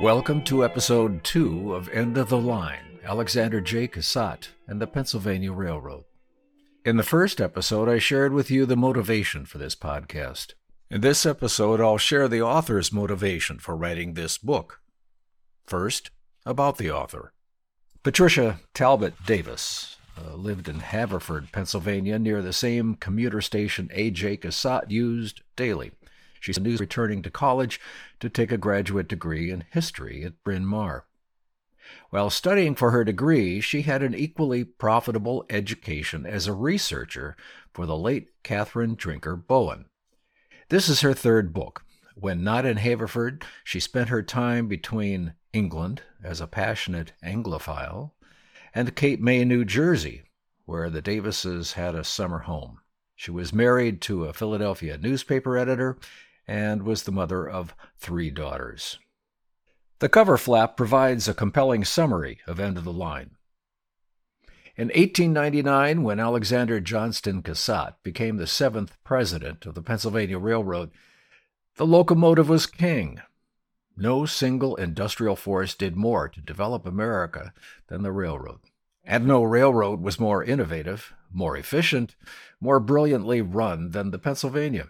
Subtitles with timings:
[0.00, 3.86] Welcome to episode two of End of the Line Alexander J.
[3.86, 6.04] Cassatt and the Pennsylvania Railroad.
[6.86, 10.54] In the first episode, I shared with you the motivation for this podcast.
[10.90, 14.80] In this episode, I'll share the author's motivation for writing this book.
[15.66, 16.10] First,
[16.46, 17.34] about the author.
[18.02, 24.38] Patricia Talbot Davis uh, lived in Haverford, Pennsylvania, near the same commuter station A.J.
[24.38, 25.92] Cassatt used daily.
[26.46, 27.80] A news returning to college
[28.18, 31.06] to take a graduate degree in history at Bryn Mawr.
[32.10, 37.36] While studying for her degree, she had an equally profitable education as a researcher
[37.72, 39.86] for the late Catherine Drinker Bowen.
[40.70, 41.84] This is her third book.
[42.14, 48.12] When not in Haverford, she spent her time between England as a passionate Anglophile
[48.74, 50.22] and Cape May, New Jersey,
[50.64, 52.80] where the Davises had a summer home.
[53.16, 55.98] She was married to a Philadelphia newspaper editor
[56.46, 58.98] and was the mother of three daughters.
[60.00, 63.32] The cover flap provides a compelling summary of End of the Line.
[64.76, 70.90] In 1899, when Alexander Johnston Cassatt became the seventh president of the Pennsylvania Railroad,
[71.76, 73.20] the locomotive was king.
[73.94, 77.52] No single industrial force did more to develop America
[77.88, 78.60] than the railroad.
[79.04, 82.16] And no railroad was more innovative, more efficient,
[82.58, 84.88] more brilliantly run than the Pennsylvania.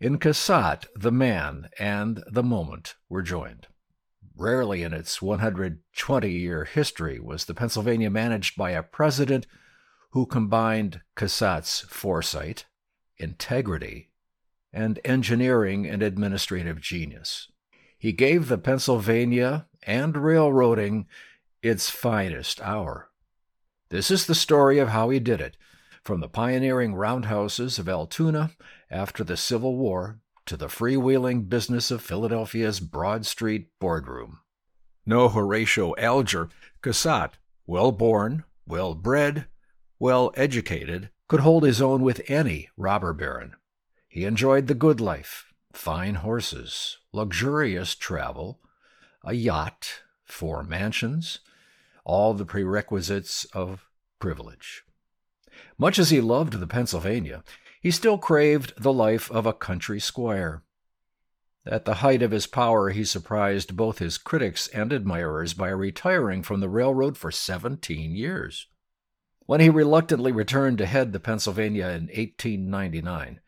[0.00, 3.68] In Cassatt, the man and the moment were joined.
[4.36, 9.46] Rarely in its 120 year history was the Pennsylvania managed by a president
[10.10, 12.66] who combined Cassatt's foresight,
[13.18, 14.10] integrity,
[14.72, 17.48] and engineering and administrative genius.
[17.96, 21.06] He gave the Pennsylvania and railroading
[21.62, 23.10] its finest hour.
[23.90, 25.56] This is the story of how he did it,
[26.02, 28.50] from the pioneering roundhouses of Altoona
[28.94, 34.38] after the Civil War to the freewheeling business of Philadelphia's Broad Street boardroom.
[35.04, 36.48] No Horatio Alger,
[36.80, 37.32] Cassatt,
[37.66, 39.46] well born, well bred,
[39.98, 43.54] well educated, could hold his own with any robber baron.
[44.06, 48.60] He enjoyed the good life, fine horses, luxurious travel,
[49.24, 51.40] a yacht, four mansions,
[52.04, 53.88] all the prerequisites of
[54.20, 54.84] privilege.
[55.76, 57.42] Much as he loved the Pennsylvania,
[57.84, 60.62] he still craved the life of a country squire.
[61.66, 66.42] At the height of his power, he surprised both his critics and admirers by retiring
[66.42, 68.68] from the railroad for 17 years.
[69.40, 73.40] When he reluctantly returned to head the Pennsylvania in 1899,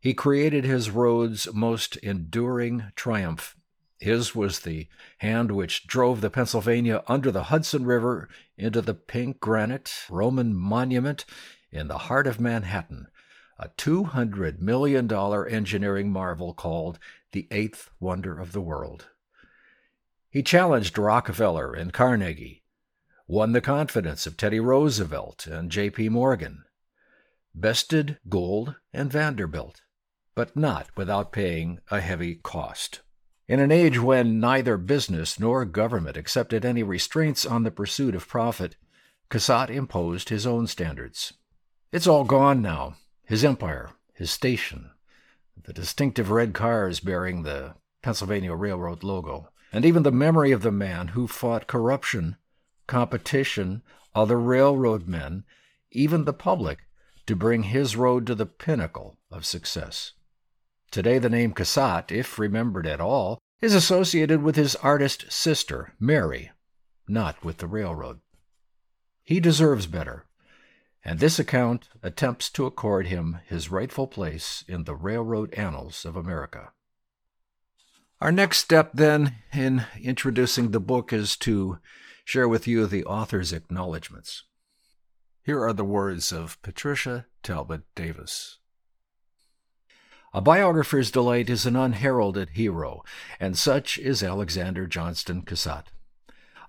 [0.00, 3.54] he created his road's most enduring triumph.
[4.00, 9.40] His was the hand which drove the Pennsylvania under the Hudson River into the pink
[9.40, 11.26] granite Roman monument
[11.70, 13.08] in the heart of Manhattan,
[13.58, 16.98] a $200 million engineering marvel called
[17.32, 19.06] the eighth wonder of the world.
[20.30, 22.62] He challenged Rockefeller and Carnegie,
[23.26, 26.10] won the confidence of Teddy Roosevelt and J.P.
[26.10, 26.64] Morgan,
[27.54, 29.82] bested Gould and Vanderbilt,
[30.34, 33.00] but not without paying a heavy cost.
[33.48, 38.28] In an age when neither business nor government accepted any restraints on the pursuit of
[38.28, 38.76] profit,
[39.30, 41.32] Cassatt imposed his own standards.
[41.90, 42.96] It's all gone now,
[43.28, 44.90] his empire, his station,
[45.64, 50.72] the distinctive red cars bearing the Pennsylvania Railroad logo, and even the memory of the
[50.72, 52.36] man who fought corruption,
[52.86, 53.82] competition,
[54.14, 55.44] other railroad men,
[55.90, 56.78] even the public,
[57.26, 60.12] to bring his road to the pinnacle of success.
[60.90, 66.50] Today, the name Cassatt, if remembered at all, is associated with his artist sister, Mary,
[67.06, 68.20] not with the railroad.
[69.22, 70.24] He deserves better
[71.08, 76.16] and this account attempts to accord him his rightful place in the railroad annals of
[76.16, 76.70] America.
[78.20, 81.78] Our next step, then, in introducing the book is to
[82.26, 84.44] share with you the author's acknowledgments.
[85.42, 88.58] Here are the words of Patricia Talbot Davis.
[90.34, 93.02] A biographer's delight is an unheralded hero,
[93.40, 95.86] and such is Alexander Johnston Cassatt.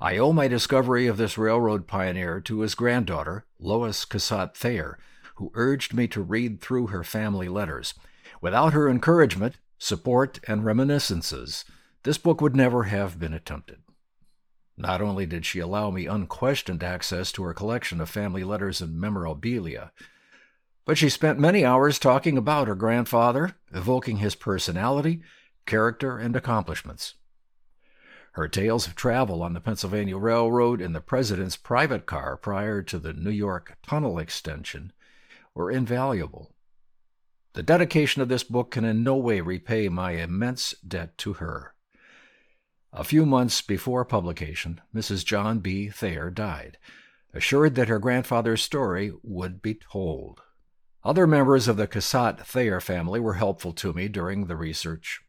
[0.01, 4.97] I owe my discovery of this railroad pioneer to his granddaughter, Lois Cassatt Thayer,
[5.35, 7.93] who urged me to read through her family letters.
[8.39, 11.65] Without her encouragement, support, and reminiscences,
[12.03, 13.79] this book would never have been attempted.
[14.77, 18.97] Not only did she allow me unquestioned access to her collection of family letters and
[18.97, 19.91] memorabilia,
[20.85, 25.21] but she spent many hours talking about her grandfather, evoking his personality,
[25.65, 27.15] character, and accomplishments.
[28.33, 32.99] Her tales of travel on the Pennsylvania Railroad in the president's private car prior to
[32.99, 34.93] the New York tunnel extension
[35.55, 36.53] were invaluable.
[37.53, 41.73] The dedication of this book can in no way repay my immense debt to her.
[42.93, 45.25] A few months before publication, Mrs.
[45.25, 45.89] John B.
[45.89, 46.77] Thayer died,
[47.33, 50.41] assured that her grandfather's story would be told.
[51.03, 55.21] Other members of the Cassatt Thayer family were helpful to me during the research.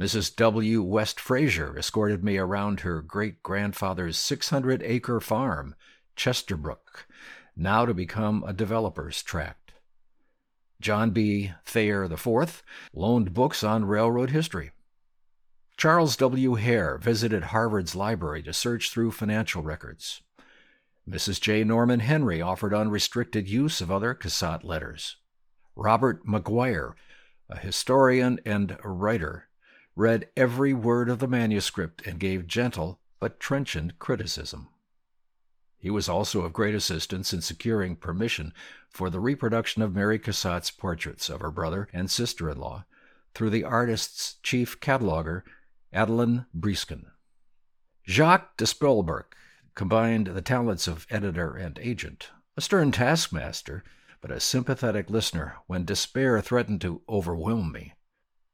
[0.00, 0.34] Mrs.
[0.34, 0.82] W.
[0.82, 5.74] West Fraser escorted me around her great grandfather's 600 acre farm,
[6.16, 7.04] Chesterbrook,
[7.54, 9.74] now to become a developer's tract.
[10.80, 11.52] John B.
[11.66, 12.62] Thayer IV
[12.94, 14.70] loaned books on railroad history.
[15.76, 16.54] Charles W.
[16.54, 20.22] Hare visited Harvard's library to search through financial records.
[21.06, 21.38] Mrs.
[21.42, 21.62] J.
[21.62, 25.16] Norman Henry offered unrestricted use of other Cassatt letters.
[25.76, 26.94] Robert McGuire,
[27.50, 29.49] a historian and a writer,
[30.00, 34.66] read every word of the manuscript and gave gentle but trenchant criticism.
[35.76, 38.54] He was also of great assistance in securing permission
[38.88, 42.86] for the reproduction of Mary Cassatt's portraits of her brother and sister in law
[43.34, 45.42] through the artist's chief cataloger,
[45.92, 47.04] Adelyn Breeskin.
[48.08, 49.34] Jacques de Spoelberch
[49.74, 53.84] combined the talents of editor and agent, a stern taskmaster,
[54.22, 57.92] but a sympathetic listener when despair threatened to overwhelm me.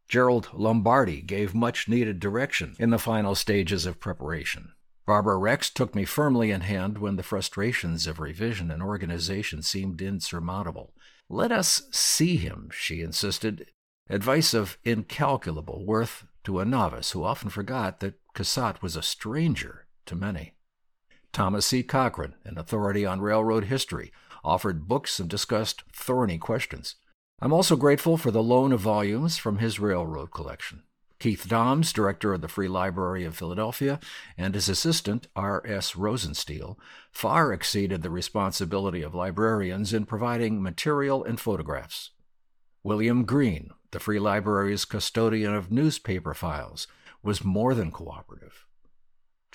[0.08, 4.73] Gerald Lombardi gave much needed direction in the final stages of preparation.
[5.06, 10.03] Barbara Rex took me firmly in hand when the frustrations of revision and organization seemed
[10.03, 10.94] insurmountable.
[11.29, 13.70] Let us see him, she insisted,
[14.08, 19.87] advice of incalculable worth to a novice who often forgot that Cassatt was a stranger
[20.06, 20.55] to many.
[21.32, 21.82] Thomas C.
[21.82, 24.12] Cochran, an authority on railroad history,
[24.44, 26.97] offered books and discussed thorny questions.
[27.40, 30.82] I'm also grateful for the loan of volumes from his railroad collection.
[31.18, 34.00] Keith Doms, director of the Free Library of Philadelphia,
[34.36, 35.94] and his assistant, R.S.
[35.94, 36.78] Rosenstiel,
[37.10, 42.10] far exceeded the responsibility of librarians in providing material and photographs.
[42.82, 46.86] William Green, the Free Library's custodian of newspaper files,
[47.22, 48.65] was more than cooperative.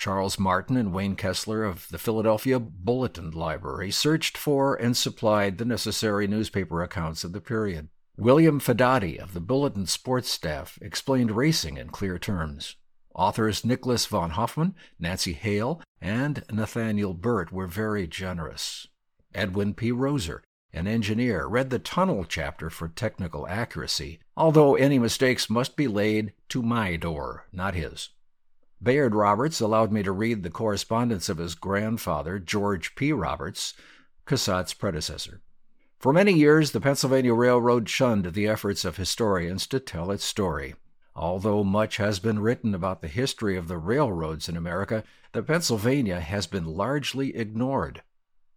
[0.02, 5.64] Charles Martin and Wayne Kessler of the Philadelphia Bulletin Library searched for and supplied the
[5.64, 7.88] necessary newspaper accounts of the period.
[8.16, 12.74] William Fedati of the Bulletin sports staff explained racing in clear terms.
[13.14, 18.88] Authors Nicholas von Hoffman, Nancy Hale, and Nathaniel Burt were very generous.
[19.32, 19.92] Edwin P.
[19.92, 20.40] Roser
[20.72, 26.32] an engineer, read the tunnel chapter for technical accuracy, although any mistakes must be laid
[26.48, 28.08] to my door, not his.
[28.82, 33.12] Bayard Roberts allowed me to read the correspondence of his grandfather, George P.
[33.12, 33.74] Roberts,
[34.26, 35.40] Cassatt's predecessor.
[36.00, 40.74] For many years, the Pennsylvania Railroad shunned the efforts of historians to tell its story.
[41.14, 46.18] Although much has been written about the history of the railroads in America, the Pennsylvania
[46.18, 48.02] has been largely ignored.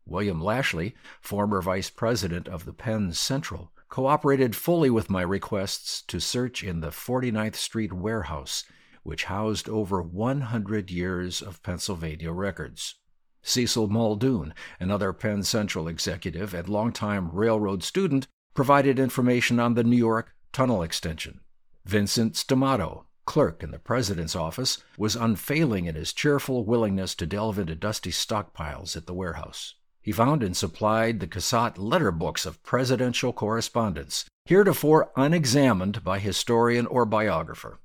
[0.08, 6.20] William Lashley, former vice president of the Penn Central, cooperated fully with my requests to
[6.20, 8.64] search in the 49th Street warehouse,
[9.06, 12.96] which housed over 100 years of Pennsylvania records.
[13.44, 19.96] Cecil Muldoon, another Penn Central executive and longtime railroad student, provided information on the New
[19.96, 21.42] York tunnel extension.
[21.86, 27.60] Vincent Stamato, clerk in the president's office, was unfailing in his cheerful willingness to delve
[27.60, 29.76] into dusty stockpiles at the warehouse.
[30.02, 36.88] He found and supplied the Cassatt letter books of presidential correspondence, heretofore unexamined by historian
[36.88, 37.80] or biographer.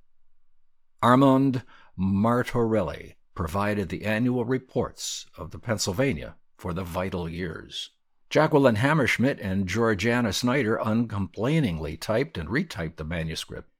[1.02, 1.62] Armand
[1.98, 7.90] Martorelli provided the annual reports of the Pennsylvania for the vital years.
[8.28, 13.70] Jacqueline Hammerschmidt and Georgiana Snyder uncomplainingly typed and retyped the manuscript.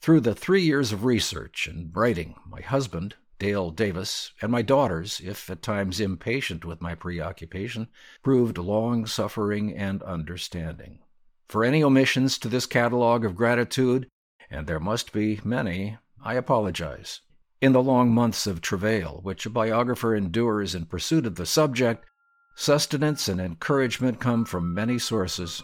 [0.00, 5.20] Through the three years of research and writing, my husband, Dale Davis, and my daughters,
[5.24, 7.88] if at times impatient with my preoccupation,
[8.22, 10.98] proved long suffering and understanding.
[11.48, 14.08] For any omissions to this catalogue of gratitude,
[14.50, 17.20] and there must be many, I apologize.
[17.60, 22.04] In the long months of travail which a biographer endures in pursuit of the subject,
[22.54, 25.62] sustenance and encouragement come from many sources.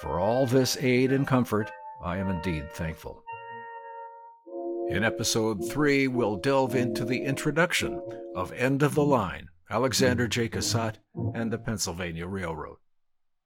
[0.00, 1.70] For all this aid and comfort,
[2.04, 3.22] I am indeed thankful.
[4.88, 8.02] In episode 3, we'll delve into the introduction
[8.34, 10.48] of End of the Line, Alexander J.
[10.48, 10.96] Cassatt,
[11.34, 12.76] and the Pennsylvania Railroad.